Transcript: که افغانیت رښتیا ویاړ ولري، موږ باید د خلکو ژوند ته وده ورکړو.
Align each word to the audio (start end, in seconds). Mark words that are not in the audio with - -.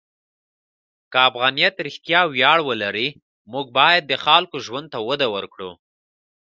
که 1.11 1.17
افغانیت 1.29 1.75
رښتیا 1.87 2.21
ویاړ 2.27 2.59
ولري، 2.69 3.07
موږ 3.53 3.65
باید 3.77 4.03
د 4.07 4.13
خلکو 4.25 4.57
ژوند 4.65 4.87
ته 4.93 4.99
وده 5.07 5.27
ورکړو. 5.35 5.71